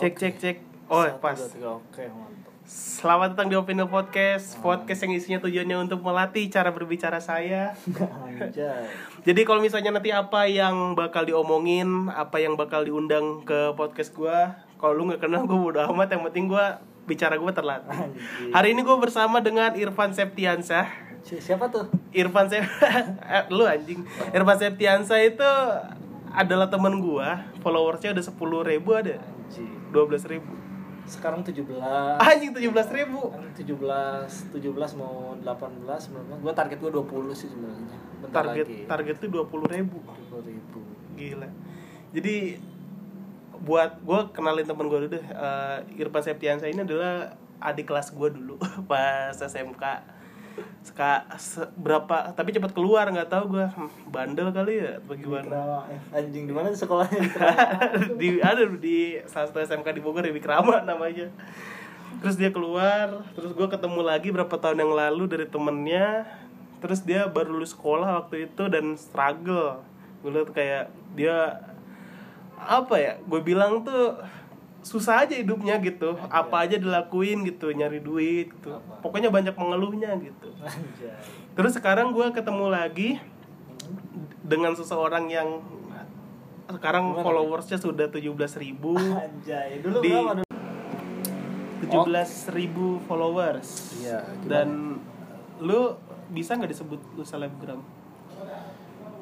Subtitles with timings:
[0.00, 0.56] Cek cek cek.
[0.88, 1.36] Oh, Satu, pas.
[1.36, 1.68] dua, tiga.
[1.76, 2.48] Oke, mantap.
[2.64, 4.56] Selamat datang di Opinion Podcast.
[4.58, 7.76] Podcast yang isinya tujuannya untuk melatih cara berbicara saya.
[9.26, 14.56] Jadi kalau misalnya nanti apa yang bakal diomongin, apa yang bakal diundang ke podcast gua,
[14.80, 16.16] kalau lu nggak kenal gua bodo amat.
[16.16, 17.90] Yang penting gua bicara gua terlatih.
[17.92, 18.50] Anjir.
[18.56, 20.88] Hari ini gua bersama dengan Irfan Septiansah.
[21.20, 21.90] Si- Siapa tuh?
[22.16, 22.64] Irfan Sep
[23.36, 24.00] eh, lu anjing.
[24.32, 25.50] Irfan Septiansah itu
[26.30, 27.50] adalah temen gua.
[27.60, 29.79] Followersnya udah sepuluh ribu ada, Anjir.
[29.90, 30.54] Dua belas ribu.
[31.10, 31.66] Sekarang 17.
[32.22, 33.34] Anjing tujuh belas ribu.
[33.34, 36.42] Kan 17, 17 mau 18 19.
[36.42, 37.98] Gua target gua 20 sih sebenarnya.
[38.30, 38.86] Target lagi.
[38.86, 39.98] target tuh dua puluh ribu.
[40.30, 40.80] 20 ribu.
[41.18, 41.48] Gila.
[42.14, 42.36] Jadi
[43.60, 45.24] buat gue kenalin temen gue dulu deh.
[45.24, 48.56] Eh, Irfan Septiansa ini adalah adik kelas gue dulu
[48.90, 49.84] pas SMK.
[50.80, 53.66] Seka, se- berapa tapi cepat keluar nggak tahu gue
[54.06, 54.92] bandel kali ya.
[55.86, 57.20] Eh, Anjing di mana sekolahnya
[58.20, 61.28] di ada di salah satu SMK di Bogor di Wikrama namanya.
[62.18, 66.26] Terus dia keluar terus gue ketemu lagi berapa tahun yang lalu dari temennya.
[66.80, 69.84] Terus dia baru lulus sekolah waktu itu dan struggle.
[70.20, 71.60] Gue liat kayak dia
[72.60, 74.20] apa ya gue bilang tuh
[74.80, 79.04] susah aja hidupnya gitu apa aja dilakuin gitu nyari duit gitu Apa?
[79.04, 81.12] pokoknya banyak mengeluhnya gitu Anjay.
[81.52, 83.20] terus sekarang gue ketemu lagi
[84.40, 85.60] dengan seseorang yang
[86.66, 87.22] sekarang Gimana?
[87.22, 89.82] followersnya sudah 17.000 ribu Anjay.
[89.82, 90.42] Dulu Di- dulu?
[91.80, 94.48] 17.000 ribu followers Iya, gimana?
[94.48, 94.68] dan
[95.58, 95.96] lu
[96.30, 97.80] bisa nggak disebut lu selebgram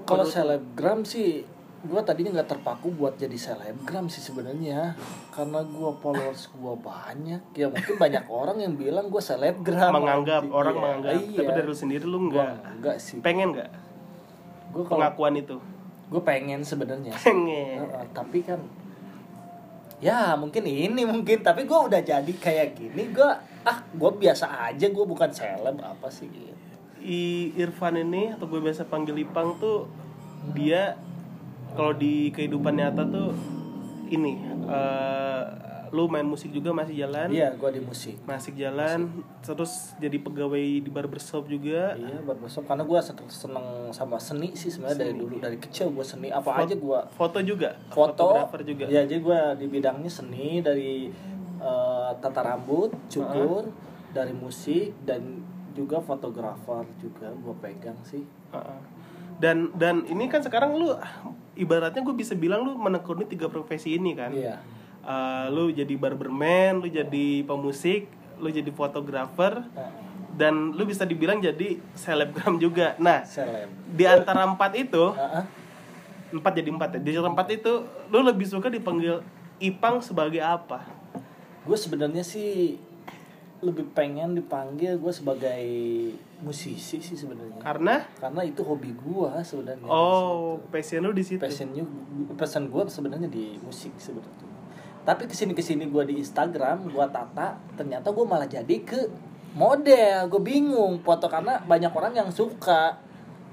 [0.04, 1.42] Kalau selebgram sih
[1.78, 4.98] gue tadinya nggak terpaku buat jadi selebgram sih sebenarnya.
[5.30, 7.42] Karena gue followers gue banyak.
[7.54, 9.94] Ya mungkin banyak orang yang bilang gue selebgram.
[9.94, 10.82] Menganggap orang iya.
[10.82, 11.12] menganggap.
[11.14, 11.38] Iya.
[11.38, 12.82] tapi dari lu sendiri lu nggak?
[12.82, 13.22] Enggak sih.
[13.22, 13.70] Pengen nggak?
[14.74, 15.56] Gue pengakuan itu?
[16.10, 17.86] Gue pengen sebenarnya pengen.
[17.86, 18.58] Heeh, tapi kan
[20.02, 21.46] ya mungkin ini mungkin.
[21.46, 23.30] Tapi gue udah jadi kayak gini gue
[23.62, 24.86] ah gue biasa aja.
[24.90, 26.58] Gue bukan seleb apa sih gitu.
[26.98, 29.86] I Irfan ini atau gue biasa panggil Ipang tuh
[30.50, 30.98] dia
[31.74, 33.32] kalau di kehidupan nyata tuh
[34.08, 35.42] ini eh,
[35.92, 37.32] lu main musik juga masih jalan?
[37.32, 38.20] Iya gue di musik.
[38.28, 39.08] Masih jalan
[39.40, 41.96] terus jadi pegawai di barbershop juga?
[41.96, 42.98] Iya, barbershop karena gue
[43.32, 46.28] seneng sama seni sih sebenarnya dari dulu dari kecil gue seni.
[46.28, 47.76] Apa Fot- aja gue foto juga?
[47.88, 48.28] Foto.
[48.28, 48.84] Fotografer juga?
[48.88, 51.08] Ya jadi gue di bidangnya seni dari
[51.58, 53.72] eh, tata rambut cukur
[54.12, 55.40] dari musik dan
[55.72, 58.24] juga fotografer juga gue pegang sih.
[58.52, 58.80] Heeh.
[59.38, 60.94] Dan dan ini kan sekarang lu
[61.54, 64.34] ibaratnya gue bisa bilang lu menekuni tiga profesi ini kan.
[64.34, 64.58] Iya.
[65.02, 69.90] Eh, lu jadi barberman lu jadi pemusik lu jadi fotografer Eh,
[70.38, 72.94] dan lu bisa dibilang jadi selebgram juga.
[73.02, 73.66] Nah seleb.
[73.90, 75.14] di antara empat itu
[76.30, 77.00] empat jadi empat ya.
[77.02, 77.72] Di antara empat itu
[78.10, 79.22] lu lebih suka dipanggil
[79.58, 80.86] Ipang sebagai apa?
[81.66, 82.78] Gue sebenarnya sih
[83.58, 85.64] lebih pengen dipanggil gue sebagai
[86.42, 87.58] musisi sih sebenarnya.
[87.58, 88.06] Karena?
[88.22, 89.88] Karena itu hobi gue sebenarnya.
[89.90, 91.42] Oh passion lu di situ?
[91.42, 91.82] Passionnya
[92.38, 94.46] passion gue sebenarnya di musik sebenarnya
[95.08, 99.08] tapi ke sini ke sini gue di Instagram gue tata ternyata gue malah jadi ke
[99.56, 100.28] model.
[100.28, 103.00] Gue bingung foto karena banyak orang yang suka.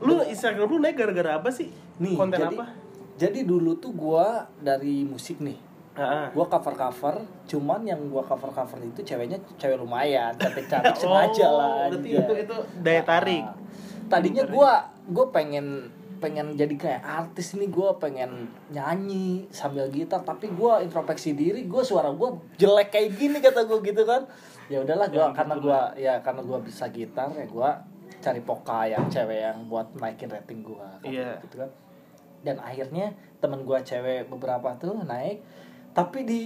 [0.03, 1.72] Lu Instagram lu naik gara-gara apa sih?
[2.03, 2.66] Nih konten jadi apa?
[3.16, 4.27] jadi dulu tuh gue
[4.59, 5.55] dari musik nih
[5.95, 6.28] Heeh.
[6.29, 11.00] gue cover cover cuman yang gue cover cover itu ceweknya cewek lumayan cantik cantik Oh,
[11.01, 13.41] sengaja lah berarti itu itu daya tarik.
[13.41, 13.56] Ah,
[14.09, 14.72] tadinya gue
[15.07, 21.31] gue pengen pengen jadi kayak artis nih gue pengen nyanyi sambil gitar tapi gue introspeksi
[21.31, 24.28] diri gue suara gue jelek kayak gini kata gue gitu kan.
[24.66, 27.69] Ya udahlah gue Ya, karena gitu gue ya karena gue bisa gitar ya gue
[28.17, 31.39] cari poka yang cewek yang buat naikin rating gue Iya.
[31.39, 31.69] gitu kan.
[32.41, 35.39] Dan akhirnya temen gue cewek beberapa tuh naik
[35.95, 36.41] tapi di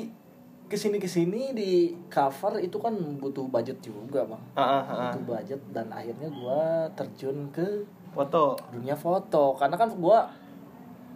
[0.70, 1.72] ke sini ke sini di
[2.08, 4.44] cover itu kan butuh budget juga bang.
[4.54, 4.82] Heeh.
[4.86, 7.82] butuh budget dan akhirnya gua terjun ke
[8.14, 8.54] foto.
[8.70, 9.58] dunia foto.
[9.58, 10.30] Karena kan gua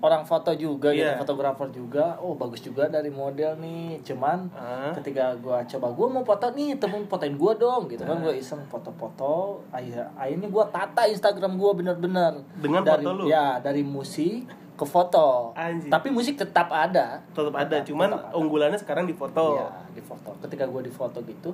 [0.01, 1.16] orang foto juga Iya.
[1.16, 2.17] gitu fotografer juga.
[2.17, 4.01] Oh bagus juga dari model nih.
[4.01, 4.91] Cuman Heeh.
[4.97, 8.17] ketika gua coba gua mau foto nih temen fotoin gua dong gitu kan.
[8.17, 9.61] Gua iseng foto-foto.
[9.69, 12.41] Akhir akhirnya gua tata Instagram gua bener-bener.
[12.58, 13.23] Dengan dari foto lu?
[13.29, 14.49] ya dari musik
[14.84, 15.88] ke foto Anjing.
[15.88, 18.35] tapi musik tetap ada tetap ada Tetap- cuman tetap ada.
[18.35, 20.30] unggulannya sekarang di foto Iya, di foto.
[20.40, 21.50] Ketika gue di foto gitu,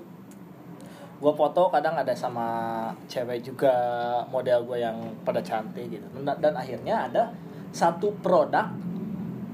[1.15, 2.47] gue foto kadang ada sama
[3.05, 3.73] cewek juga
[4.27, 6.05] model gue yang pada cantik gitu.
[6.15, 7.29] Dan, dan akhirnya ada
[7.69, 8.65] satu produk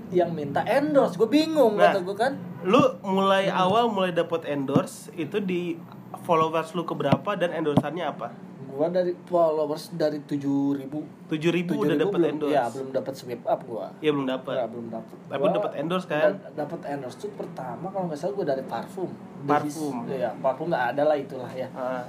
[0.08, 1.16] yang minta endorse.
[1.16, 1.90] Gue bingung Nah.
[1.90, 2.34] kata gue kan.
[2.64, 5.78] lu mulai awal mulai dapat endorse itu di
[6.20, 8.34] followers lu keberapa dan endorsannya apa
[8.76, 10.92] gua dari followers dari 7000
[11.26, 14.66] tujuh ribu udah dapat endorse ya belum dapat sweep up gua ya belum dapat Ya,
[14.68, 15.16] belum dapat.
[15.26, 16.32] Tapi Gua dapat endorse kan?
[16.36, 19.10] da- Dapat endorse tuh pertama kalau nggak salah gue dari parfum.
[19.44, 19.96] Parfum.
[20.06, 21.68] Iya, parfum nggak ada lah itulah ya.
[21.72, 22.04] Ah,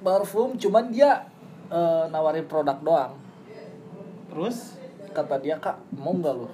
[0.00, 1.24] Parfum cuman dia
[1.68, 3.12] eh, nawarin produk doang.
[4.26, 4.76] terus
[5.10, 6.46] Kata dia kak mau nggak lu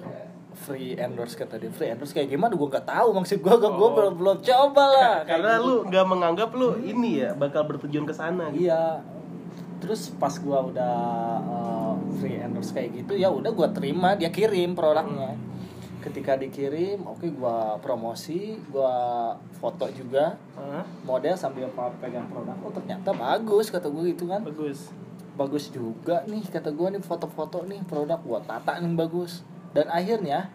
[0.57, 3.93] free endorse kata dia free endorse kayak gimana gue nggak tahu maksud gue gue Oh.
[3.93, 5.63] belum belum coba lah karena gitu.
[5.63, 8.65] lu nggak menganggap lu ini ya bakal bertujuan ke sana gitu.
[8.65, 8.97] iya
[9.77, 10.95] terus pas gua udah
[11.41, 15.37] eh, free endorse kayak gitu ya udah gua terima dia kirim produknya.
[15.97, 20.39] Ketika dikirim oke gua promosi gua foto juga.
[20.55, 21.67] Ah, model sambil
[21.99, 24.41] pegang produk oh ternyata bagus kata gue gitu kan.
[24.41, 24.89] Bagus.
[25.37, 29.43] Bagus juga nih kata gue nih foto-foto nih produk gua tata nih bagus.
[29.75, 30.49] Dan akhirnya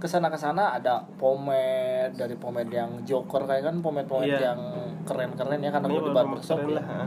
[0.00, 4.56] ke sana ke sana ada pomade dari pomade yang joker kayak kan pomade pomade Iya.
[4.56, 4.60] yang
[5.04, 7.04] keren-keren ya karena gue di barbershop keren ya lah, gua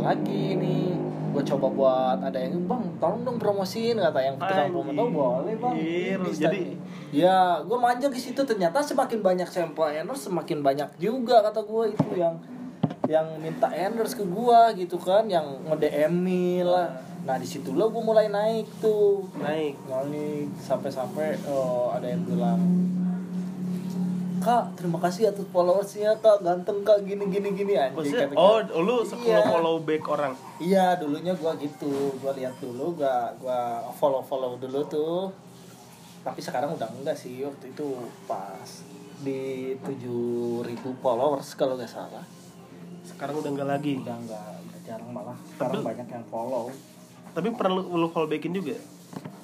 [0.00, 0.94] lagi nih.
[1.28, 4.74] Gua coba buat ada yang bang tolong dong promosiin kata yang tukang Anjing.
[4.74, 5.74] pomade oh boleh bang.
[5.76, 6.76] Iya, Bisa jadi- nih."
[7.08, 8.40] ya gua manja di situ.
[8.40, 12.36] Ternyata semakin banyak sampel endorse semakin banyak juga kata gua itu yang
[13.06, 15.28] yang minta endorse ke gua gitu kan.
[15.28, 16.16] Yang nge DM
[16.64, 16.88] lah.
[17.24, 19.28] Nah di situ lo gua mulai naik tuh.
[19.36, 19.76] Naik.
[19.84, 22.60] Naik sampai-sampai eh, ada yang bilang
[24.38, 28.78] kak terima kasih atas followersnya kak ganteng kak gini gini gini anjing oh gua.
[28.78, 29.40] lu Iya.
[29.40, 31.86] follow follow back orang Iya, dulunya gua gitu.
[32.16, 33.58] Gua lihat dulu, gua gua
[33.92, 35.30] follow-follow dulu tuh.
[36.20, 37.40] Tapi sekarang udah enggak sih.
[37.40, 37.86] Waktu itu
[38.24, 38.66] pas
[39.18, 42.26] di 7000 followers kalau nggak salah.
[43.00, 45.38] sekarang udah nggak lagi Udah enggak, udah jarang malah.
[45.48, 46.64] Sekarang Tapi- banyak yang follow.
[47.28, 48.74] tapi perlu lu follow backin juga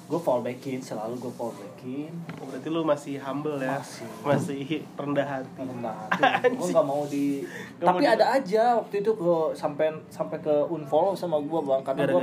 [0.05, 2.13] Gue follow backin, selalu gue follow backin.
[2.37, 4.05] Oh, berarti lu masih humble ya Masih.
[4.21, 4.61] masih
[4.93, 6.21] rendah hati Rendah hati.
[6.53, 7.41] gue nggak mau di.
[7.41, 11.57] Nggak Tapi mau di- ada aja waktu itu gue sampai sampai ke unfollow sama gue
[11.59, 12.21] bang karena gue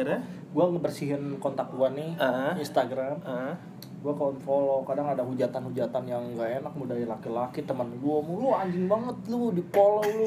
[0.48, 2.54] gue ngebersihin kontak gue nih Ah.
[2.54, 3.18] Instagram.
[3.22, 3.58] Ah,
[4.02, 8.50] gue ke unfollow kadang ada hujatan-hujatan yang gak enak mau dari laki-laki teman gue lu
[8.50, 10.26] anjing banget lu di follow lu.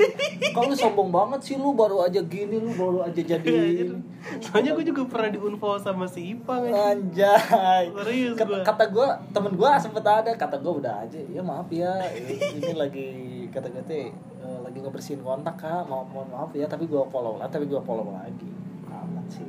[0.49, 3.99] Kalau sombong banget sih lu baru aja gini lu baru aja jadi Iya, ini.
[4.39, 7.83] soalnya gue juga pernah di unfollow sama si Ipang aja anjay.
[7.91, 8.63] Serius Kat- gua.
[8.63, 12.39] kata gue temen gue sempet ada kata gue udah aja ya maaf ya ini
[12.73, 13.07] lagi
[13.51, 14.07] kata gue teh
[14.39, 15.83] eh, lagi ngebersihin kontak kak.
[15.83, 18.47] Maaf mohon maaf ya tapi gue follow lah tapi gue follow lagi.
[18.87, 19.43] Amat sih.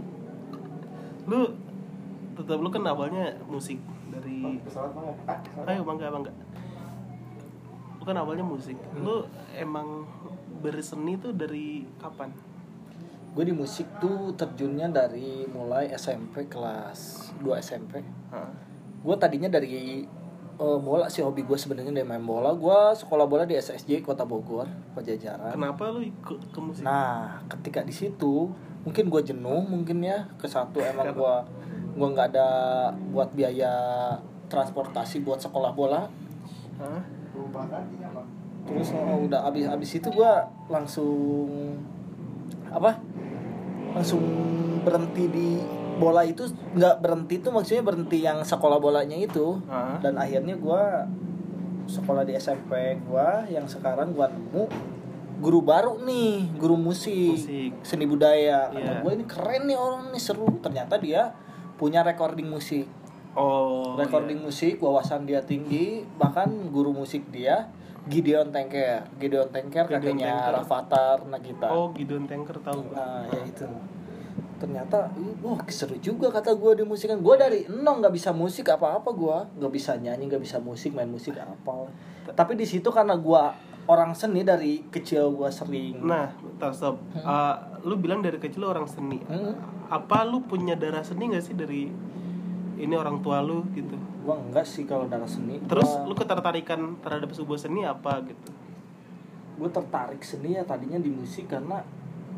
[1.27, 1.47] Lu
[2.37, 3.81] tetap lu kan awalnya musik
[4.13, 5.17] dari pesawat banget
[5.73, 6.33] ayo bangga bangga.
[7.97, 8.77] Lu kan awalnya musik.
[9.01, 9.25] Lu
[9.57, 10.05] emang
[10.61, 12.31] berseni tuh dari kapan?
[13.37, 18.01] Gue di musik tuh terjunnya dari mulai SMP kelas 2 SMP
[18.33, 18.49] Hah?
[18.97, 20.09] gue tadinya dari
[20.57, 22.57] eh, bola sih hobi gue sebenarnya dari main bola.
[22.57, 24.65] Gue sekolah bola di SSJ Kota Bogor
[24.97, 25.53] Pajajaran.
[25.53, 26.83] Kenapa lu ikut ke musik?
[26.85, 28.49] Nah ketika di situ
[28.89, 31.37] mungkin gue jenuh mungkin ya ke satu emang gue
[31.97, 32.49] gue nggak ada
[33.11, 33.73] buat biaya
[34.47, 36.07] transportasi buat sekolah bola
[36.77, 37.01] Hah?
[38.67, 40.33] terus oh, udah abis abis itu gue
[40.69, 41.49] langsung
[42.67, 42.99] apa
[43.93, 44.21] langsung
[44.83, 45.49] berhenti di
[45.97, 46.45] bola itu
[46.77, 49.97] nggak berhenti tuh maksudnya berhenti yang sekolah bolanya itu Hah?
[49.99, 50.83] dan akhirnya gue
[51.87, 54.65] sekolah di SMP gue yang sekarang gue nemu
[55.37, 57.71] guru baru nih guru musik, Musik.
[57.85, 58.93] seni budaya kata Iya.
[59.05, 61.33] gue ini keren nih orang nih seru ternyata dia
[61.77, 62.89] punya recording musik.
[63.37, 67.69] Oh recording musik wawasan dia tinggi bahkan guru musik dia
[68.09, 69.05] Gideon Tanker.
[69.21, 70.53] Gideon Tanker Gideon kakeknya Tanker.
[70.65, 71.19] Rafathar.
[71.29, 71.69] Nagita.
[71.69, 73.69] Oh Gideon Tanker tahu nah ya itu.
[74.57, 75.13] Ternyata
[75.45, 77.21] wah seru juga kata gue di musik kan.
[77.21, 80.97] Gue dari nol nggak bisa musik apa apa gue nggak bisa nyanyi nggak bisa musik
[80.97, 81.93] main musik apa.
[82.33, 83.43] Tapi di situ karena gue
[83.87, 86.03] orang seni dari kecil gue sering.
[86.03, 89.23] Nah bentar stop Ah, lu bilang dari kecil lu orang seni.
[89.23, 89.55] Hmm,
[89.87, 91.87] apa lu punya darah seni gak sih dari
[92.77, 93.95] ini orang tua lu gitu?
[93.97, 95.63] Gue enggak sih kalau darah seni.
[95.63, 98.51] Terus Gua- lu ketertarikan terhadap sebuah seni apa gitu?
[99.57, 101.81] Gue tertarik seni ya tadinya di musik karena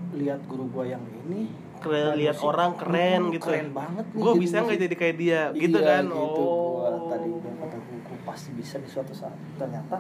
[0.09, 3.47] lihat guru gue yang ini keren lihat musik, orang keren hmm, gitu.
[3.47, 6.05] keren banget nih gue bisa nggak jadi kayak dia gitu Iya, kan?
[6.09, 6.43] gitu.
[6.43, 7.07] Gua oh.
[7.07, 9.37] tadi gua kata gua, gua pasti bisa di suatu saat.
[9.55, 9.97] Ternyata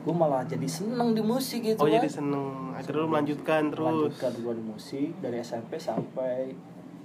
[0.00, 1.94] gue malah jadi seneng di musik gitu oh kan.
[1.94, 2.72] jadi seneng.
[2.72, 3.84] Akhirnya lu melanjutkan terus.
[3.86, 6.56] Melanjutkan gue di musik dari SMP sampai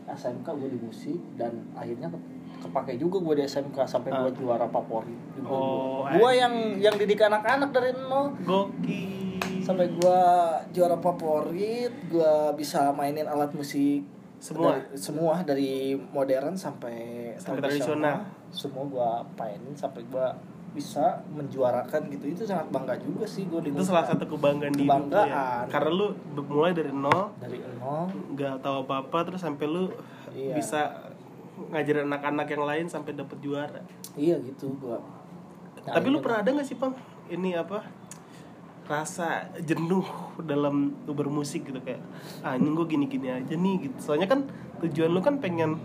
[0.05, 2.23] SMK gue di musik dan akhirnya ke-
[2.61, 4.33] kepake juga gue di SMK sampai gue Ah.
[4.33, 8.31] juara favorit juga Oh, gue yang yang didik anak-anak dari nol.
[8.39, 9.13] Gokil.
[9.57, 10.21] Sampai gua
[10.69, 14.05] juara favorit gua bisa mainin alat musik
[14.37, 14.77] Semua?
[14.77, 15.73] dari, semua dari
[16.07, 18.21] modern sampai Sampai tradisional.
[18.47, 20.37] semua gua mainin sampai gua
[20.75, 22.25] bisa menjuarakan gitu.
[22.35, 25.63] Itu sangat bangga juga sih gue itu salah satu kebanggaan di ya.
[25.71, 26.07] Karena lu
[26.51, 28.11] mulai dari nol dari nol.
[28.35, 29.87] nggak tahu apa apa terus sampai lu
[30.35, 30.51] Iya.
[30.51, 30.91] bisa
[31.71, 33.79] ngajarin anak-anak yang lain sampai dapet juara.
[34.19, 34.99] Iya gitu gue
[35.85, 36.97] tapi lu pernah ada nggak sih pang
[37.29, 37.85] ini apa
[38.85, 40.05] rasa jenuh
[40.45, 42.01] dalam bermusik gitu kayak
[42.45, 43.97] ah ini gue gini-gini aja nih gitu.
[43.97, 44.45] Soalnya kan
[44.81, 45.77] tujuan lu kan pengen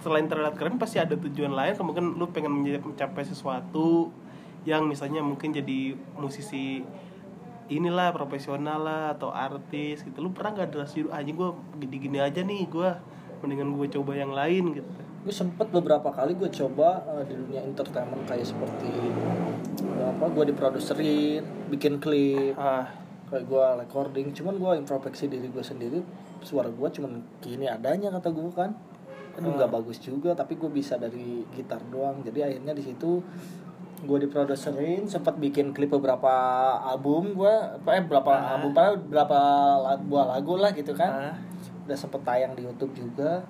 [0.00, 4.12] selain terlihat keren pasti ada tujuan lain kemungkinan lu pengen mencapai sesuatu
[4.66, 6.82] yang misalnya mungkin jadi musisi
[7.66, 10.18] inilah profesional lah atau artis gitu.
[10.22, 11.48] Lu pernah nggak ada ah ini gue
[11.82, 12.90] gini-gini aja nih gue
[13.42, 14.90] mendingan gue coba yang lain gitu.
[15.26, 18.90] Gue sempet beberapa kali gue coba eh, di dunia entertainment kayak seperti
[19.82, 22.86] eh, apa gue diproduserin bikin klip ah.
[23.30, 24.30] kayak gue recording.
[24.34, 25.98] Cuman gue introspeksi diri gue sendiri
[26.46, 28.70] suara gue cuman gini adanya kata gue kan
[29.36, 32.24] aduh nggak bagus juga tapi gue bisa dari gitar doang.
[32.24, 33.20] Jadi akhirnya di situ
[33.96, 36.32] gue diproduserin sempat bikin klip beberapa
[36.84, 37.54] album gue
[37.88, 39.40] eh berapa album padahal berapa
[40.04, 41.32] buah lagu lah gitu kan.
[41.32, 41.36] Ah.
[41.86, 43.46] udah sempet tayang di YouTube juga.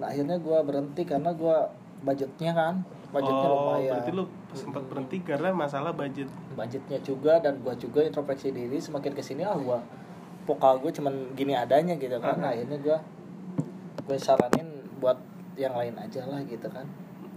[0.00, 1.56] Nah akhirnya gue berhenti karena gue
[2.04, 2.74] budgetnya kan
[3.14, 3.92] budgetnya oh lumayan.
[3.94, 6.26] berarti lu sempat berhenti karena masalah budget.
[6.58, 9.78] Budgetnya juga dan gue juga introspeksi diri semakin ke sini ah gue
[10.44, 12.36] vokal gue cuman gini adanya gitu kan.
[12.42, 12.98] Nah, akhirnya gue
[14.04, 14.73] gue saranin
[15.04, 15.20] buat
[15.60, 16.88] yang lain aja lah gitu kan.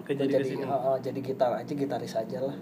[0.08, 2.56] Jadi uh, uh, jadi gitar aja gitaris aja lah.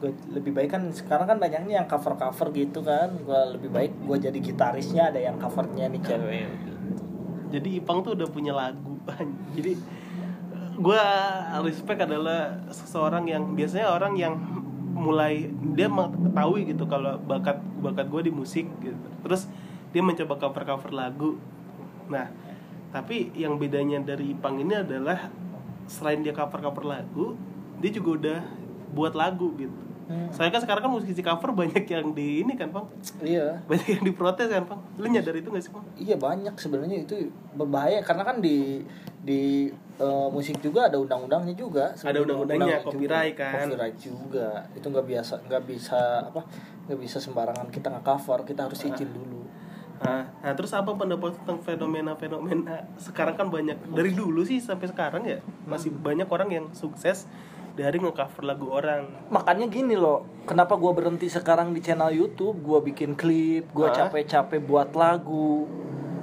[0.00, 3.12] Gue lebih baik kan sekarang kan banyaknya yang cover cover gitu kan.
[3.20, 6.48] Gue lebih baik gue jadi gitarisnya ada yang covernya nih cewek
[7.50, 8.98] jadi Ipang tuh udah punya lagu
[9.56, 9.78] jadi
[10.76, 11.00] gue
[11.64, 14.36] respect adalah seseorang yang biasanya orang yang
[14.96, 19.08] mulai dia mengetahui gitu kalau bakat bakat gue di musik gitu.
[19.24, 19.48] Terus
[19.92, 21.40] dia mencoba cover cover lagu.
[22.12, 22.28] Nah
[22.96, 25.28] tapi yang bedanya dari Ipang ini adalah
[25.84, 27.36] selain dia cover cover lagu
[27.76, 28.40] dia juga udah
[28.90, 30.30] buat lagu gitu Hmm.
[30.30, 32.86] Soalnya kan sekarang kan musisi cover banyak yang di ini kan, Bang.
[33.18, 34.78] iya Banyak yang diprotes kan, Bang.
[35.02, 35.82] Lu nyadar itu gak sih, Bang?
[35.98, 37.26] Iya banyak sebenarnya itu
[37.58, 38.86] berbahaya karena kan di
[39.26, 39.66] di
[39.98, 41.90] eh, musik juga ada undang-undangnya juga.
[41.90, 43.50] Ada undang-undangnya, Undang-undang copyright juga.
[43.50, 43.66] kan.
[43.66, 44.48] Copyright juga.
[44.78, 46.40] Itu nggak biasa nggak bisa apa
[46.86, 49.42] nggak bisa sembarangan kita nge-cover kita harus izin dulu.
[49.96, 55.24] Nah, nah, terus apa pendapat tentang fenomena-fenomena sekarang kan banyak dari dulu sih sampai sekarang
[55.24, 57.24] ya masih banyak orang yang sukses
[57.76, 59.08] dari nge-cover lagu orang.
[59.28, 63.92] Makanya gini loh, kenapa gua berhenti sekarang di channel YouTube, gua bikin klip, Hah?
[63.92, 65.68] capek-capek buat lagu.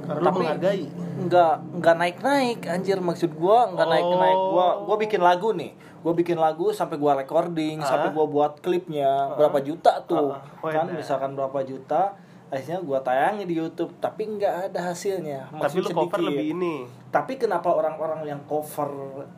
[0.03, 0.85] Karena Tapi menghargai.
[1.13, 5.71] nggak nggak naik naik anjir maksud gua nggak naik naik gua gua bikin lagu nih
[6.03, 10.43] gua bikin lagu sampai gua recording sampai gua buat klipnya berapa juta tuh ah.
[10.59, 10.97] kan Wadah.
[10.97, 12.19] misalkan berapa juta
[12.53, 16.29] akhirnya gua tayangin di YouTube tapi nggak ada hasilnya Tapi lu cover sedikit.
[16.29, 16.75] lebih ini.
[17.09, 18.93] tapi kenapa orang-orang yang cover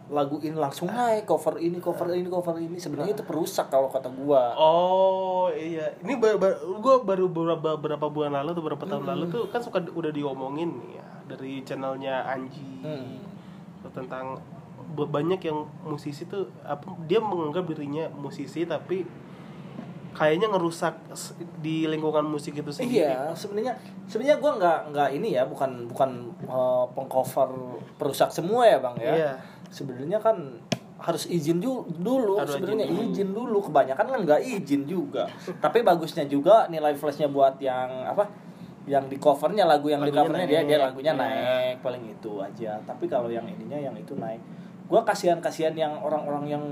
[0.08, 4.12] lagu ini langsung naik cover ini cover ini cover ini sebenarnya itu perusak kalau kata
[4.12, 6.36] gua Oh iya, ini baru,
[6.76, 10.76] gue baru beberapa, beberapa bulan lalu atau beberapa tahun lalu tuh kan suka udah diomongin
[10.76, 13.24] nih ya dari channelnya Anji Hmm.
[13.88, 14.36] tentang
[14.94, 19.04] banyak yang musisi tuh apa dia menganggap dirinya musisi tapi
[20.16, 20.96] kayaknya ngerusak
[21.60, 23.04] di lingkungan musik itu sendiri.
[23.04, 23.76] Iya, sebenarnya
[24.08, 27.52] sebenarnya gua nggak nggak ini ya, bukan bukan eh, pengcover
[28.00, 29.14] perusak semua ya bang ya.
[29.14, 29.32] Iya.
[29.68, 30.64] Sebenarnya kan
[30.96, 33.12] harus izin ju- dulu, sebenarnya izin dulu.
[33.12, 33.58] izin dulu.
[33.68, 35.28] Kebanyakan kan nggak izin juga.
[35.60, 38.45] Tapi bagusnya juga nilai flashnya buat yang apa?
[38.86, 41.22] Yang di covernya lagu yang di Lagunya covernya dia dia lagunya iya.
[41.22, 42.72] naik paling itu aja.
[42.86, 44.42] Tapi kalau yang ininya yang itu naik.
[44.86, 46.64] Gua kasihan kasihan yang orang-orang yang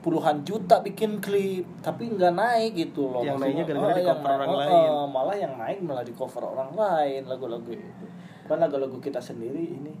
[0.00, 4.30] puluhan juta bikin klip tapi nggak naik gitu loh Yang naiknya gara-gara di yang cover
[4.32, 4.88] orang naik- lain.
[4.88, 8.06] oh, malah yang naik malah di cover orang lain lagu-lagu itu
[8.48, 9.92] kan lagu-lagu kita sendiri ini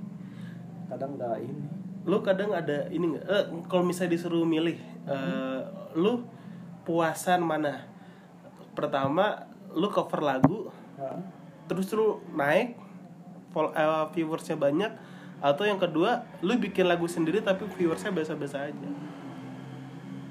[0.88, 1.68] kadang nggak ini
[2.08, 3.24] Lu kadang ada ini nggak?
[3.28, 5.60] Eh, kalau misalnya disuruh milih, eh,
[5.92, 6.24] lu
[6.80, 7.84] puasan mana?
[8.72, 9.44] Pertama,
[9.76, 11.20] lu cover lagu, Hah?
[11.70, 12.74] Terus lu naik,
[13.48, 14.90] fol- eh, viewersnya banyak,
[15.38, 18.90] atau yang kedua, lu bikin lagu sendiri tapi viewersnya biasa-biasa aja.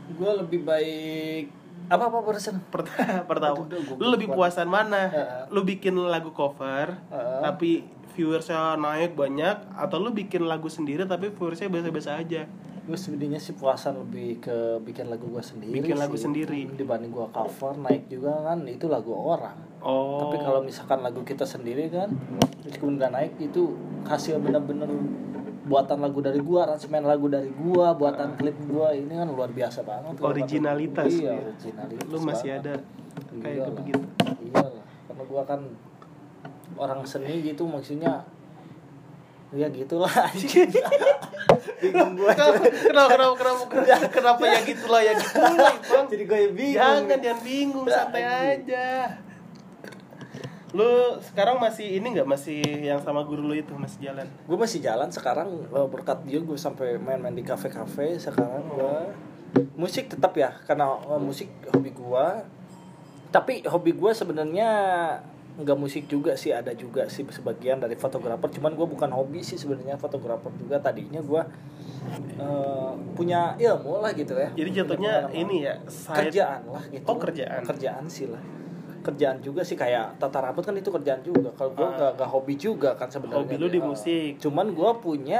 [0.10, 1.46] gue lebih baik
[1.88, 5.08] apa apa barusan Pertama, pertama Aduh, gua- lu lebih puasan mana?
[5.08, 5.42] Heeh.
[5.48, 7.40] Lu bikin lagu cover, Heeh.
[7.40, 12.44] tapi viewersnya naik banyak, atau lu bikin lagu sendiri tapi viewersnya biasa-biasa aja?
[12.90, 16.26] Gue sebenarnya sih puasan lebih ke bikin lagu gue sendiri Bikin lagu sih.
[16.26, 16.66] sendiri.
[16.68, 20.20] dibanding gue cover naik juga kan itu lagu orang Oh.
[20.20, 22.12] tapi kalau misalkan lagu kita sendiri kan
[22.62, 23.72] meskipun nggak naik itu
[24.04, 24.92] hasil bener-bener
[25.64, 29.80] buatan lagu dari gua aransemen lagu dari gua buatan klip gua ini kan luar biasa
[29.82, 31.46] banget Originalitas, iya ya.
[31.46, 32.60] originalitas lu masih banget.
[32.60, 32.74] ada
[33.38, 33.72] kayak Iyalah.
[33.72, 34.04] begitu.
[34.44, 35.62] iyalah karena gua kan
[36.76, 38.28] orang seni gitu maksudnya
[39.50, 40.70] ya gitulah anjing.
[41.82, 46.06] Bingung gue kenapa kenapa kenapa kenapa kenapa, kenapa ya gitulah ya gitulah bang.
[46.12, 48.88] Jadi gue bingung jangan jangan bingung santai aja.
[50.70, 52.30] Lu sekarang masih ini nggak?
[52.30, 54.30] Masih yang sama guru lu itu masih jalan?
[54.46, 58.98] Gue masih jalan sekarang eh, berkat dia gue sampai main-main di kafe-kafe sekarang gue
[59.74, 62.28] musik tetap ya karena eh, musik hobi gue
[63.30, 64.70] tapi hobi gue sebenarnya
[65.60, 69.56] nggak musik juga sih ada juga sih sebagian dari fotografer cuman gue bukan hobi sih
[69.56, 71.42] sebenarnya fotografer juga tadinya gue
[72.38, 77.18] eh, punya ilmu lah gitu ya jadi jatuhnya ini ya side- kerjaan lah gitu Oh,
[77.18, 77.62] kerjaan.
[77.62, 78.40] kerjaan sih lah
[79.00, 81.92] kerjaan juga sih kayak tata rambut kan itu kerjaan juga kalau gue Ah.
[81.94, 83.86] nggak nggak hobi juga kan sebenarnya Hobi lu di Ah.
[83.86, 84.32] musik.
[84.40, 85.40] cuman gue punya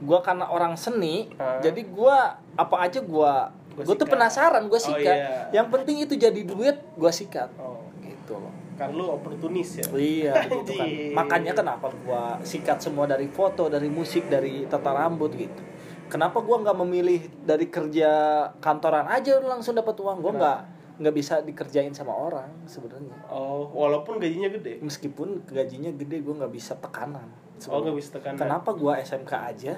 [0.00, 1.58] gue karena orang seni Ah.
[1.58, 2.16] jadi gue
[2.56, 3.32] apa aja gue
[3.76, 5.48] gue tuh penasaran gue Oh, sikat iya.
[5.52, 10.32] yang penting itu jadi duit gue sikat oh gitu loh kan lu oportunis ya Iya
[10.48, 10.88] begitu kan.
[11.14, 15.60] Makanya kenapa gua sikat semua dari foto, dari musik, dari tata rambut gitu.
[16.08, 18.10] Kenapa gua nggak memilih dari kerja
[18.56, 20.18] kantoran aja langsung dapat uang?
[20.18, 20.58] Gua nggak
[20.96, 23.16] nggak bisa dikerjain sama orang sebenarnya.
[23.28, 27.24] oh walaupun gajinya gede Meskipun gajinya gede, gua nggak bisa tekanan.
[27.62, 29.74] oh nggak bisa tekanan Kenapa gua SMK aja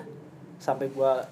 [0.57, 1.23] sampai gua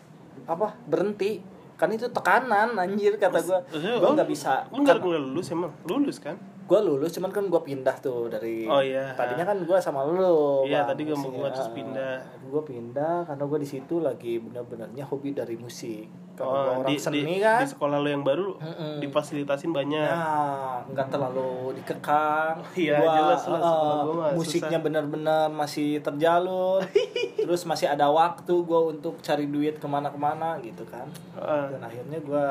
[0.45, 1.39] apa berhenti?
[1.75, 3.59] Kan itu tekanan anjir kata gua.
[3.65, 4.53] Maksudnya, Gua lu- nggak bisa.
[4.69, 6.37] lu nggak lulus emang lulus kan
[6.71, 9.11] gue lulus cuman kan gue pindah tuh dari Oh, iya.
[9.13, 11.51] tadinya kan gue sama lu Iya, Bang, tadi gua mau gua musiknya.
[11.53, 12.15] terus pindah.
[12.47, 16.97] gue pindah karena gue di situ lagi benar-benarnya hobi dari musik kalau oh, orang di,
[16.97, 18.99] seni di, kan di sekolah lu yang baru Mm-mm.
[18.99, 24.83] difasilitasin banyak nah nggak terlalu dikekang Iya, Gua, jelas lah, sekolah gua musiknya susah.
[24.83, 26.79] benar-benar masih terjalur
[27.45, 31.67] terus masih ada waktu gue untuk cari duit ke mana-kemana gitu kan Ah.
[31.69, 32.47] dan akhirnya gue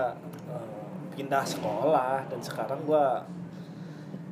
[1.13, 3.05] pindah sekolah dan sekarang gue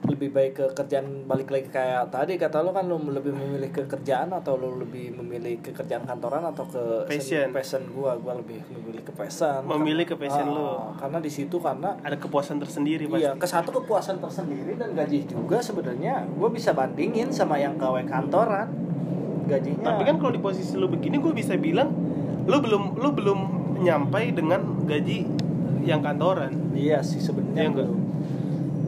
[0.05, 3.83] lebih baik ke kerjaan balik lagi kayak tadi kata lo kan lo lebih memilih ke
[3.83, 7.49] kerjaan atau lo lebih memilih ke kerjaan kantoran atau ke Passion.
[7.49, 10.69] passion gue gue lebih memilih ke passion Memilih ke passion Ah, lo.
[10.95, 15.25] karena di situ karena ada kepuasan tersendiri pasti Iya, ke satu kepuasan tersendiri dan gaji
[15.25, 18.69] juga sebenarnya gue bisa bandingin sama yang gawe kantoran
[19.43, 19.81] gajinya.
[19.83, 21.89] tapi kan kalau di posisi lu begini gue bisa bilang
[22.43, 23.39] lu belum lu belum
[23.79, 25.25] nyampai dengan gaji
[25.81, 27.63] yang kantoran iya sih Iya sebenarnya.
[27.65, 27.89] enggak?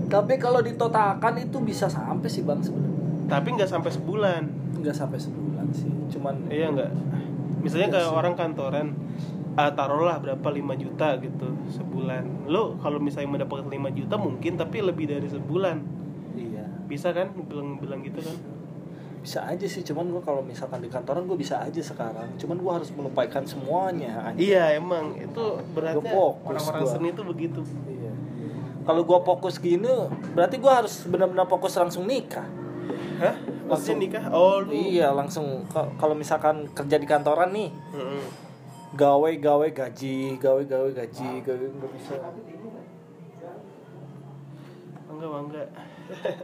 [0.09, 2.97] Tapi kalau ditotalkan itu bisa sampai sih bang sebenarnya.
[3.27, 4.41] tapi nggak sampai sebulan
[4.75, 6.89] Nggak sampai sebulan sih, cuman iya nggak
[7.59, 8.17] misalnya Iya kayak sih.
[8.17, 8.87] orang kantoran
[9.53, 14.81] ah, taruhlah berapa 5 juta gitu sebulan lo kalau misalnya mendapatkan 5 juta mungkin tapi
[14.81, 15.77] lebih dari sebulan
[16.33, 18.33] iya bisa kan bilang bilang gitu kan
[19.19, 19.83] bisa aja sih.
[19.83, 22.39] Cuman gue kalau misalkan di kantoran gue bisa aja sekarang.
[22.39, 24.15] Cuman gue harus melupakan semuanya.
[24.23, 24.47] anjing.
[24.47, 26.87] iya emang itu berarti Gua orang-orang gua.
[26.89, 27.98] seni itu begitu Iya.
[28.89, 29.85] Kalau gue fokus gini,
[30.33, 32.49] berarti gue harus benar-benar fokus langsung nikah.
[33.21, 33.37] hah?
[33.69, 34.01] Langsung.
[34.01, 34.33] nikah?
[34.33, 35.61] Oh lu Iya langsung.
[35.69, 37.69] Ka- kalau misalkan kerja di kantoran nih
[38.89, 42.17] gawe gawe gaji gawe gawe gaji gawe nggak bisa.
[45.05, 45.63] Bangga bangga.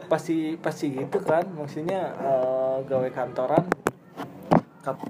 [0.06, 1.50] Pasti pasti gitu kan?
[1.50, 3.66] Maksudnya eh, gawe kantoran
[4.86, 5.02] Kap-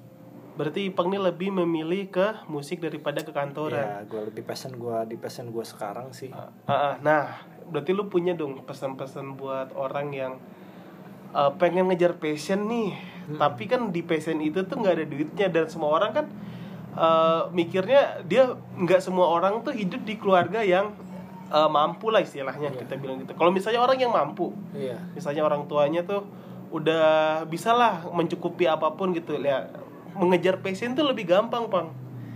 [0.55, 4.97] berarti Ipang ini lebih memilih ke musik daripada ke kantoran ya gue lebih passion gue
[5.05, 10.07] di passion gue sekarang sih Ah, ah, nah, berarti lu punya dong pesan-pesan buat orang
[10.09, 10.33] yang
[11.31, 13.41] uh, pengen ngejar passion nih, Hmm.
[13.41, 16.25] tapi kan di passion itu tuh nggak ada duitnya dan semua orang kan
[16.93, 20.93] uh, mikirnya dia nggak semua orang tuh hidup di keluarga yang
[21.49, 22.85] uh, mampu lah istilahnya Iya.
[22.85, 23.33] kita bilang gitu.
[23.33, 26.21] Kalau misalnya orang yang mampu, iya misalnya orang tuanya tuh
[26.69, 27.05] udah
[27.49, 29.73] bisa lah mencukupi apa pun gitu ya
[30.15, 31.89] mengejar passion tuh lebih gampang pang.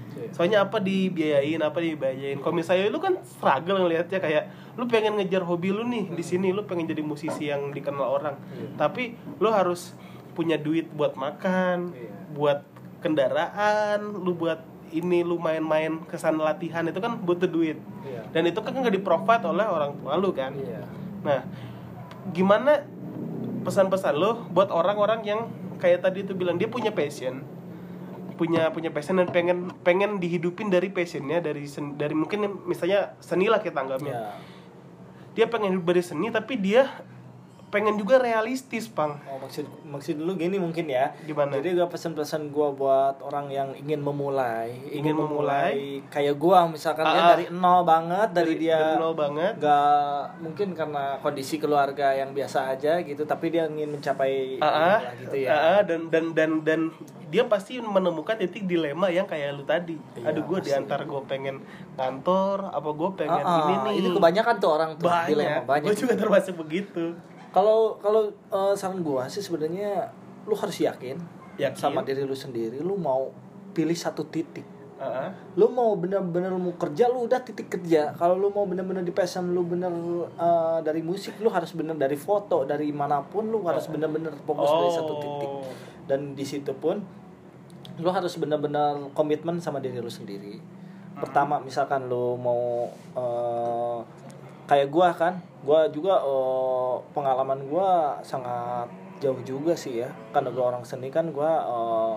[0.09, 0.35] Iya.
[0.35, 4.43] soalnya apa dibiayain apa dibayain kalau misalnya lu kan struggle ngelihatnya kayak
[4.75, 8.35] lu pengen ngejar hobi lu nih di sini lu pengen jadi musisi yang dikenal orang.
[8.51, 8.73] Iya.
[8.75, 9.93] tapi lu harus
[10.33, 12.11] punya duit buat makan Iya.
[12.35, 12.59] buat
[12.99, 17.77] kendaraan lu buat ini lu main-main kesan latihan itu kan butuh duit.
[18.01, 18.25] Iya.
[18.33, 20.51] Dan itu kan nggak di provide oleh orang tua lu kan.
[20.57, 20.81] Iya.
[21.21, 21.45] Nah,
[22.33, 22.83] gimana
[23.61, 25.41] pesan-pesan lo buat orang-orang yang
[25.77, 27.45] kayak tadi itu bilang dia punya passion,
[28.39, 33.51] punya punya passion dan pengen pengen dihidupin dari passionnya dari sen- dari mungkin misalnya seni
[33.51, 34.15] lah kita anggapnya.
[34.15, 34.31] iya
[35.35, 36.87] Dia pengen hidup dari seni tapi dia
[37.69, 39.21] pengen juga realistis, Pang.
[39.23, 41.13] Oh, maksud maksud dulu gini mungkin ya.
[41.21, 41.55] Gimana?
[41.55, 46.01] Jadi gua pesan-pesan gua buat orang yang ingin memulai, Ingin memulai.
[46.07, 47.27] kayak gua misalkan Ah, ah.
[47.31, 49.53] dari nol banget dari, dia dari nol banget.
[49.55, 54.99] nggak mungkin karena kondisi keluarga yang biasa aja gitu, tapi dia ingin mencapai Ah, ah.
[55.15, 55.49] gitu ya.
[55.49, 56.81] Ah, dan dan dan dan
[57.27, 59.93] dia pasti menemukan titik dilema yang kayak lu tadi.
[60.15, 61.61] Iya, Aduh, gue diantar gue pengen
[61.93, 63.61] kantor, apa gue pengen Ah, ah.
[63.63, 63.93] ini nih.
[64.01, 65.63] Itu kebanyakan tuh orang tuh dilema banyak.
[65.63, 65.85] banyak.
[65.85, 67.13] Gue juga termasuk begitu.
[67.49, 70.05] Kalau kalau eh, saran gua sih sebenarnya
[70.45, 71.17] lu harus yakin
[71.57, 71.77] Yakin.
[71.77, 73.29] sama diri lu sendiri lu mau
[73.73, 74.65] pilih satu titik
[74.99, 75.29] Heeh.
[75.55, 79.49] lu mau bener-bener mau kerja lu udah titik kerja kalau lu mau bener-bener di passion
[79.51, 79.91] lu bener
[80.35, 84.69] eh, dari musik lu harus bener dari foto dari mana pun lu harus bener-bener fokus
[84.69, 85.63] dari satu titik Oh.
[86.05, 86.99] dan di situ pun
[87.99, 90.59] lu harus bener-bener komitmen sama diri lu sendiri
[91.15, 93.99] pertama misalkan lu mau eh,
[94.69, 98.85] kayak gua kan gua juga eh, pengalaman gua sangat
[99.17, 100.13] jauh juga sih ya.
[100.29, 102.15] Karena gua orang seni kan gua eh,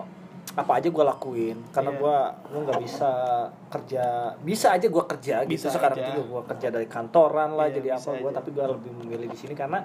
[0.53, 1.97] apa aja gua lakuin karena Iya.
[1.97, 3.09] gua lu nggak bisa
[3.67, 4.05] kerja
[4.39, 6.07] bisa aja gua kerja gitu Bisa sekarang aja.
[6.09, 8.29] juga gua kerja dari kantoran lah Iya, jadi apa aja.
[8.31, 9.81] tapi gua lebih memilih di sini karena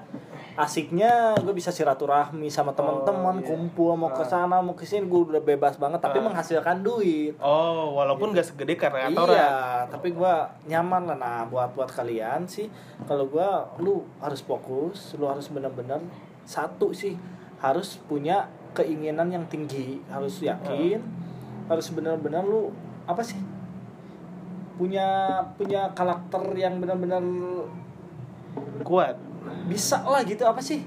[0.54, 3.46] asiknya gue bisa silaturahmi sama teman-teman iya.
[3.48, 7.94] kumpul mau ke sana mau ke sini gue udah bebas banget tapi menghasilkan duit Oh,
[7.94, 9.32] walaupun gak segede karya kantoran.
[9.32, 9.52] iya
[9.86, 12.66] tapi gua nyaman lah nah buat buat kalian sih
[13.04, 16.02] kalau gua lu harus fokus lu harus benar-benar
[16.42, 17.14] satu sih
[17.58, 21.00] harus punya keinginan yang tinggi harus yakin
[21.68, 22.72] harus benar-benar lu
[23.04, 23.36] apa sih
[24.78, 27.20] punya punya karakter yang benar-benar
[28.86, 29.18] Kuat.
[29.66, 30.82] bisa lah gitu apa sih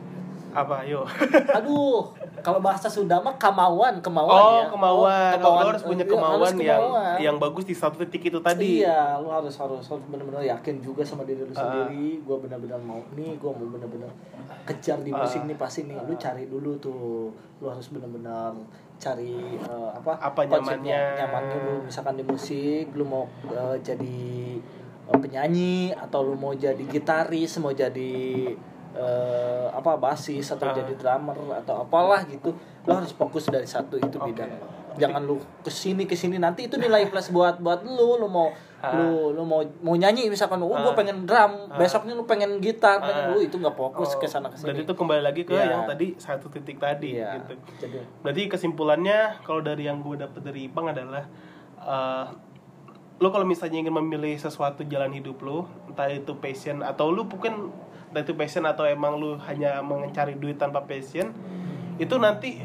[0.51, 1.07] Apa, yuk.
[1.55, 2.11] aduh
[2.41, 5.33] kalau bahasa Sunda mah kemauan kemauan Oh, ya kemauan.
[5.37, 7.15] Oh, Lo harus punya kemauan, harus yang kemauan.
[7.17, 8.81] yang bagus di satu titik itu tadi.
[8.81, 11.61] Iya, lu harus harus harus benar-benar yakin juga sama diri lu Ah.
[11.61, 12.19] sendiri.
[12.21, 14.11] Gua benar-benar mau nih, gua mau benar-benar
[14.63, 15.21] kejar di Ah.
[15.21, 15.97] musik nih pasti nih.
[15.99, 17.29] Lu cari dulu tuh.
[17.57, 18.51] Lu harus benar-benar
[18.97, 20.17] cari eh, apa?
[20.19, 21.01] Apa nyamannya.
[21.17, 24.19] Nyamannya lu misalkan di musik, lu mau eh, jadi
[25.03, 28.53] eh, penyanyi atau lu mau jadi gitaris, mau jadi
[28.93, 30.75] eh, apa basis atau Ah.
[30.75, 32.51] jadi drummer atau apalah gitu.
[32.83, 34.29] Lu harus fokus dari satu itu Oke.
[34.29, 34.51] bidang
[34.91, 38.51] jangan lu ke sini ke sini nanti itu nilai plus buat buat lu lu mau
[38.83, 38.91] Ah.
[38.91, 40.83] lu lu mau mau nyanyi misalkan oh Ah.
[40.83, 43.31] gue pengen drum besoknya lu pengen gitar pengen Ah.
[43.31, 45.71] lu itu nggak fokus Oh, ke sana ke Berarti sini itu kembali lagi ke Iya.
[45.71, 47.55] yang tadi satu titik tadi iya gitu.
[47.79, 51.23] jadi Berarti kesimpulannya kalau dari yang gue dapet dari Ipang adalah
[51.79, 52.25] eh
[53.15, 57.69] lo kalau misalnya ingin memilih sesuatu jalan hidup lo, entah itu passion atau lu bukan
[58.11, 61.31] entah itu passion atau emang lu hanya mencari duit tanpa passion,
[61.95, 62.59] itu nanti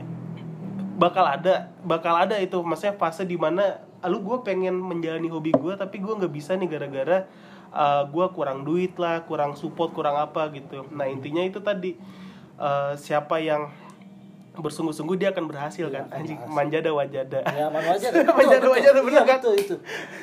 [0.99, 2.59] bakal ada bakal ada itu.
[2.59, 6.59] Maksudnya fase di mana "Ah, lu gue pengen menjalani hobi gue tapi gue nggak bisa
[6.59, 7.31] nih gara-gara
[7.73, 10.85] uh, gue kurang duit lah kurang support kurang apa gitu.
[10.93, 11.97] Nah intinya itu tadi
[12.61, 13.71] uh, siapa yang
[14.57, 19.23] bersungguh-sungguh dia akan berhasil kan akan anjing manjada wajada ya mana aja Wajar, wajar, bener
[19.29, 19.39] kan?
[19.39, 19.77] betul itu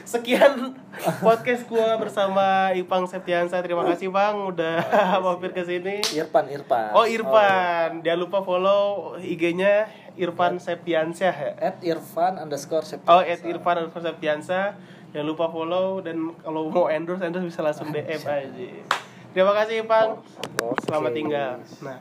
[0.04, 0.74] sekian
[1.22, 4.78] podcast gua bersama Ipang Septiansa terima kasih bang udah
[5.24, 11.82] mampir ke sini Irfan Irfan oh Irfan jangan lupa follow IG-nya Irfan Septiansyah ya at
[11.82, 13.10] Irfan underscore Septian.
[13.10, 14.78] Oh, at Irfan underscore Septiansa.
[15.10, 18.50] Jangan lupa follow dan kalau mau endorse endorse bisa langsung DM aja.
[19.34, 20.22] Terima kasih, Bang.
[20.86, 21.58] Selamat tinggal.
[21.82, 21.98] Nah.